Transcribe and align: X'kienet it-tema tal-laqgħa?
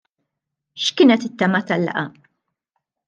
X'kienet 0.85 1.27
it-tema 1.27 1.61
tal-laqgħa? 1.67 2.05